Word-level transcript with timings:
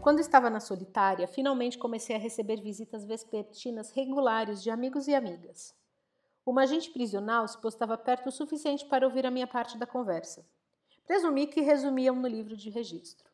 Quando 0.00 0.18
estava 0.18 0.50
na 0.50 0.58
solitária, 0.58 1.28
finalmente 1.28 1.78
comecei 1.78 2.16
a 2.16 2.18
receber 2.18 2.60
visitas 2.60 3.04
vespertinas 3.04 3.92
regulares 3.92 4.62
de 4.62 4.68
amigos 4.68 5.06
e 5.06 5.14
amigas. 5.14 5.72
Uma 6.44 6.62
agente 6.62 6.90
prisional 6.90 7.46
se 7.46 7.60
postava 7.60 7.96
perto 7.96 8.28
o 8.28 8.32
suficiente 8.32 8.84
para 8.86 9.06
ouvir 9.06 9.24
a 9.24 9.30
minha 9.30 9.46
parte 9.46 9.78
da 9.78 9.86
conversa. 9.86 10.44
Presumi 11.06 11.46
que 11.46 11.60
resumiam 11.60 12.16
no 12.16 12.26
livro 12.26 12.56
de 12.56 12.70
registro. 12.70 13.29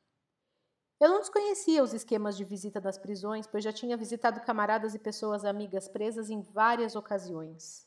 Eu 0.99 1.11
não 1.11 1.21
desconhecia 1.21 1.83
os 1.83 1.93
esquemas 1.93 2.37
de 2.37 2.45
visita 2.45 2.81
das 2.81 2.97
prisões, 2.97 3.47
pois 3.47 3.63
já 3.63 3.71
tinha 3.71 3.99
visitado 3.99 4.41
camaradas 4.41 4.95
e 4.95 4.99
pessoas 4.99 5.45
amigas 5.45 5.87
presas 5.87 6.31
em 6.31 6.41
várias 6.41 6.97
ocasiões. 6.97 7.87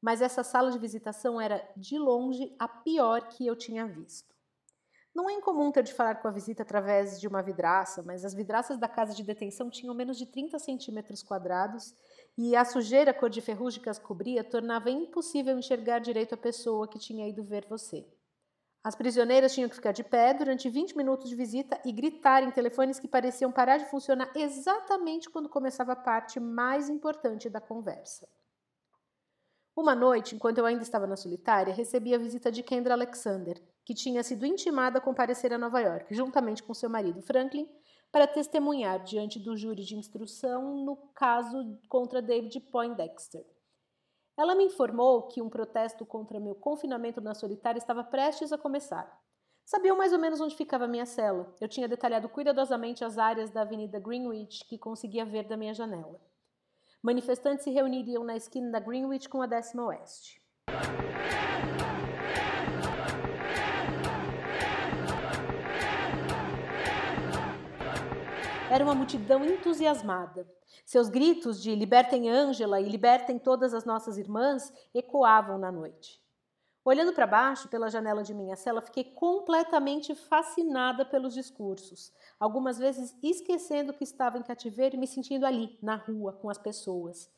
Mas 0.00 0.22
essa 0.22 0.44
sala 0.44 0.70
de 0.70 0.78
visitação 0.78 1.40
era, 1.40 1.68
de 1.76 1.98
longe, 1.98 2.54
a 2.56 2.68
pior 2.68 3.28
que 3.28 3.44
eu 3.44 3.56
tinha 3.56 3.84
visto. 3.86 4.32
Não 5.12 5.28
é 5.28 5.32
incomum 5.32 5.72
ter 5.72 5.82
de 5.82 5.92
falar 5.92 6.16
com 6.16 6.28
a 6.28 6.30
visita 6.30 6.62
através 6.62 7.20
de 7.20 7.26
uma 7.26 7.42
vidraça, 7.42 8.02
mas 8.02 8.24
as 8.24 8.34
vidraças 8.34 8.78
da 8.78 8.88
casa 8.88 9.14
de 9.14 9.22
detenção 9.22 9.68
tinham 9.68 9.94
menos 9.94 10.16
de 10.16 10.26
30 10.26 10.58
centímetros 10.58 11.22
quadrados 11.22 11.94
e 12.36 12.54
a 12.54 12.64
sujeira 12.64 13.14
cor 13.14 13.30
de 13.30 13.40
ferrugem 13.40 13.82
que 13.82 13.88
as 13.88 13.98
cobria 13.98 14.44
tornava 14.44 14.90
impossível 14.90 15.56
enxergar 15.58 16.00
direito 16.00 16.34
a 16.34 16.38
pessoa 16.38 16.86
que 16.86 16.98
tinha 16.98 17.28
ido 17.28 17.42
ver 17.42 17.66
você. 17.68 18.04
As 18.84 18.94
prisioneiras 18.94 19.54
tinham 19.54 19.66
que 19.66 19.74
ficar 19.74 19.92
de 19.92 20.04
pé 20.04 20.34
durante 20.34 20.68
20 20.68 20.94
minutos 20.94 21.30
de 21.30 21.34
visita 21.34 21.80
e 21.86 21.90
gritar 21.90 22.42
em 22.42 22.50
telefones 22.50 23.00
que 23.00 23.08
pareciam 23.08 23.50
parar 23.50 23.78
de 23.78 23.86
funcionar 23.86 24.30
exatamente 24.36 25.30
quando 25.30 25.48
começava 25.48 25.92
a 25.92 25.96
parte 25.96 26.38
mais 26.38 26.90
importante 26.90 27.48
da 27.48 27.62
conversa. 27.62 28.28
Uma 29.74 29.94
noite, 29.94 30.34
enquanto 30.36 30.58
eu 30.58 30.66
ainda 30.66 30.82
estava 30.82 31.06
na 31.06 31.16
solitária, 31.16 31.72
recebi 31.72 32.14
a 32.14 32.18
visita 32.18 32.52
de 32.52 32.62
Kendra 32.62 32.92
Alexander, 32.92 33.58
que 33.86 33.94
tinha 33.94 34.22
sido 34.22 34.44
intimada 34.44 34.98
a 34.98 35.02
comparecer 35.02 35.50
a 35.54 35.58
Nova 35.58 35.80
York, 35.80 36.14
juntamente 36.14 36.62
com 36.62 36.74
seu 36.74 36.90
marido 36.90 37.22
Franklin, 37.22 37.66
para 38.12 38.26
testemunhar 38.26 39.02
diante 39.02 39.38
do 39.38 39.56
júri 39.56 39.82
de 39.82 39.96
instrução 39.96 40.84
no 40.84 40.94
caso 41.14 41.80
contra 41.88 42.20
David 42.20 42.60
Poindexter. 42.70 43.44
Ela 44.36 44.54
me 44.54 44.64
informou 44.64 45.28
que 45.28 45.40
um 45.40 45.48
protesto 45.48 46.04
contra 46.04 46.40
meu 46.40 46.54
confinamento 46.54 47.20
na 47.20 47.34
solitária 47.34 47.78
estava 47.78 48.02
prestes 48.02 48.52
a 48.52 48.58
começar. 48.58 49.20
Sabiam 49.64 49.96
mais 49.96 50.12
ou 50.12 50.18
menos 50.18 50.40
onde 50.40 50.56
ficava 50.56 50.84
a 50.84 50.88
minha 50.88 51.06
cela. 51.06 51.54
Eu 51.60 51.68
tinha 51.68 51.88
detalhado 51.88 52.28
cuidadosamente 52.28 53.04
as 53.04 53.16
áreas 53.16 53.50
da 53.50 53.62
Avenida 53.62 53.98
Greenwich 54.00 54.64
que 54.66 54.76
conseguia 54.76 55.24
ver 55.24 55.44
da 55.44 55.56
minha 55.56 55.72
janela. 55.72 56.20
Manifestantes 57.02 57.64
se 57.64 57.70
reuniriam 57.70 58.24
na 58.24 58.36
esquina 58.36 58.72
da 58.72 58.80
Greenwich 58.80 59.28
com 59.28 59.40
a 59.40 59.46
décima 59.46 59.84
oeste. 59.86 60.42
Era 68.70 68.82
uma 68.82 68.94
multidão 68.94 69.44
entusiasmada. 69.44 70.48
Seus 70.86 71.08
gritos 71.08 71.62
de 71.62 71.74
libertem 71.74 72.30
Ângela 72.30 72.80
e 72.80 72.88
libertem 72.88 73.38
todas 73.38 73.74
as 73.74 73.84
nossas 73.84 74.16
irmãs 74.16 74.72
ecoavam 74.94 75.58
na 75.58 75.70
noite. 75.70 76.22
Olhando 76.82 77.12
para 77.12 77.26
baixo, 77.26 77.68
pela 77.68 77.90
janela 77.90 78.22
de 78.22 78.34
minha 78.34 78.56
cela, 78.56 78.82
fiquei 78.82 79.04
completamente 79.04 80.14
fascinada 80.14 81.04
pelos 81.04 81.32
discursos, 81.32 82.12
algumas 82.38 82.78
vezes 82.78 83.16
esquecendo 83.22 83.94
que 83.94 84.04
estava 84.04 84.38
em 84.38 84.42
cativeiro 84.42 84.96
e 84.96 84.98
me 84.98 85.06
sentindo 85.06 85.46
ali, 85.46 85.78
na 85.82 85.96
rua, 85.96 86.32
com 86.32 86.50
as 86.50 86.58
pessoas. 86.58 87.30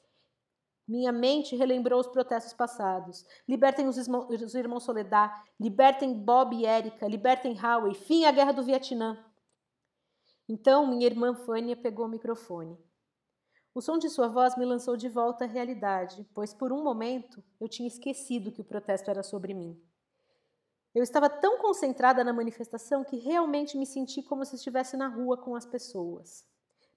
Minha 0.87 1.13
mente 1.13 1.57
relembrou 1.57 2.01
os 2.01 2.07
protestos 2.07 2.53
passados. 2.53 3.27
Libertem 3.49 3.89
os, 3.89 3.99
irmãos, 3.99 4.29
os 4.29 4.55
irmãos 4.55 4.85
Soledad, 4.85 5.33
libertem 5.59 6.15
Bob 6.15 6.55
e 6.55 6.65
Erika, 6.65 7.09
libertem 7.09 7.57
Howie, 7.61 7.95
fim 7.95 8.25
à 8.25 8.31
guerra 8.31 8.53
do 8.53 8.63
Vietnã. 8.63 9.19
Então 10.49 10.87
minha 10.87 11.07
irmã 11.07 11.35
Fânia 11.35 11.77
pegou 11.77 12.07
o 12.07 12.09
microfone. 12.09 12.79
O 13.75 13.81
som 13.83 13.99
de 13.99 14.09
sua 14.09 14.29
voz 14.29 14.57
me 14.57 14.65
lançou 14.65 14.97
de 14.97 15.09
volta 15.09 15.45
à 15.45 15.47
realidade, 15.47 16.27
pois 16.33 16.55
por 16.55 16.73
um 16.73 16.83
momento 16.83 17.45
eu 17.61 17.69
tinha 17.69 17.89
esquecido 17.89 18.51
que 18.51 18.61
o 18.61 18.65
protesto 18.65 19.11
era 19.11 19.23
sobre 19.23 19.53
mim. 19.53 19.79
Eu 20.95 21.03
estava 21.03 21.29
tão 21.29 21.59
concentrada 21.59 22.25
na 22.25 22.33
manifestação 22.33 23.05
que 23.05 23.19
realmente 23.19 23.77
me 23.77 23.85
senti 23.85 24.23
como 24.23 24.47
se 24.47 24.57
estivesse 24.57 24.97
na 24.97 25.09
rua 25.09 25.37
com 25.37 25.55
as 25.55 25.67
pessoas. 25.67 26.47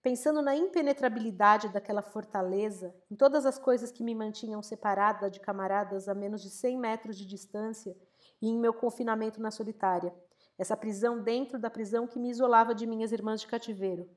Pensando 0.02 0.42
na 0.42 0.56
impenetrabilidade 0.56 1.68
daquela 1.68 2.02
fortaleza, 2.02 2.96
em 3.12 3.16
todas 3.18 3.46
as 3.46 3.60
coisas 3.60 3.92
que 3.92 4.02
me 4.02 4.16
mantinham 4.16 4.64
separada 4.64 5.30
de 5.30 5.42
camaradas 5.42 6.08
a 6.08 6.16
menos 6.16 6.42
de 6.42 6.50
100 6.50 6.78
metros 6.80 7.18
de 7.18 7.26
distância 7.26 7.94
e 8.42 8.48
em 8.48 8.58
meu 8.58 8.74
confinamento 8.74 9.42
na 9.42 9.52
solitária, 9.52 10.16
essa 10.60 10.76
prisão 10.76 11.24
dentro 11.24 11.58
da 11.58 11.70
prisão 11.70 12.06
que 12.06 12.20
me 12.20 12.30
isolava 12.30 12.76
de 12.76 12.86
minhas 12.86 13.14
irmãs 13.14 13.40
de 13.40 13.48
cativeiro. 13.48 14.10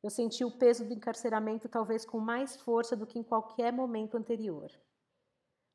Eu 0.00 0.10
senti 0.10 0.44
o 0.44 0.50
peso 0.50 0.84
do 0.84 0.94
encarceramento 0.94 1.68
talvez 1.68 2.06
com 2.06 2.20
mais 2.20 2.56
força 2.56 2.96
do 2.96 3.04
que 3.04 3.18
em 3.18 3.22
qualquer 3.24 3.72
momento 3.72 4.16
anterior. 4.16 4.70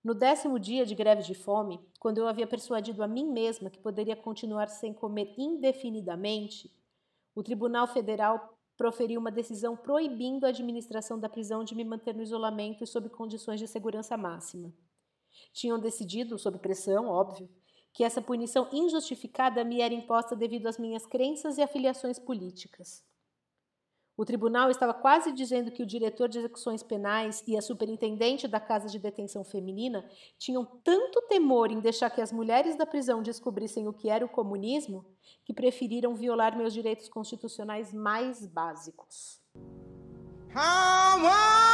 No 0.02 0.16
décimo 0.16 0.58
dia 0.58 0.86
de 0.86 0.96
greve 0.96 1.24
de 1.24 1.36
fome, 1.36 1.80
quando 2.00 2.20
eu 2.20 2.28
havia 2.28 2.48
persuadido 2.48 3.04
a 3.04 3.08
mim 3.08 3.30
mesma 3.30 3.70
que 3.70 3.80
poderia 3.80 4.16
continuar 4.16 4.68
sem 4.68 4.94
comer 4.94 5.34
indefinidamente, 5.38 6.74
o 7.36 7.44
Tribunal 7.44 7.86
Federal 7.86 8.58
proferiu 8.78 9.20
uma 9.20 9.32
decisão 9.32 9.76
proibindo 9.76 10.46
a 10.46 10.50
administração 10.50 11.20
da 11.20 11.28
prisão 11.28 11.66
de 11.66 11.76
me 11.76 11.84
manter 11.84 12.16
no 12.16 12.24
isolamento 12.24 12.82
e 12.82 12.88
sob 12.88 13.10
condições 13.10 13.60
de 13.60 13.68
segurança 13.68 14.16
máxima. 14.16 14.74
Tinham 15.52 15.80
decidido, 15.80 16.40
sob 16.40 16.60
pressão, 16.60 17.08
óbvio, 17.08 17.50
que 17.94 18.04
essa 18.04 18.22
punição 18.22 18.68
injustificada 18.72 19.64
me 19.64 19.80
era 19.80 19.94
imposta 19.94 20.36
devido 20.36 20.68
às 20.68 20.78
minhas 20.78 21.06
crenças 21.06 21.58
e 21.58 21.62
afiliações 21.62 22.18
políticas. 22.18 23.04
O 24.16 24.26
tribunal 24.26 24.70
estava 24.70 24.94
quase 24.94 25.32
dizendo 25.32 25.72
que 25.72 25.82
o 25.82 25.86
diretor 25.86 26.30
de 26.30 26.38
execuções 26.38 26.84
penais 26.84 27.44
e 27.48 27.58
a 27.58 27.62
superintendente 27.62 28.48
da 28.48 28.60
casa 28.60 28.88
de 28.88 29.00
detenção 29.00 29.44
feminina 29.44 30.08
tinham 30.38 30.66
tanto 30.84 31.20
temor 31.24 31.72
em 31.72 31.80
deixar 31.80 32.12
que 32.12 32.22
as 32.22 32.32
mulheres 32.32 32.76
da 32.76 32.86
prisão 32.86 33.24
descobrissem 33.24 33.88
o 33.88 33.94
que 33.94 34.10
era 34.10 34.24
o 34.24 34.30
comunismo 34.30 35.04
que 35.44 35.54
preferiram 35.54 36.14
violar 36.14 36.56
meus 36.56 36.74
direitos 36.74 37.10
constitucionais 37.10 37.92
mais 37.92 38.46
básicos. 38.46 39.42
Come 40.54 41.26
on! 41.26 41.74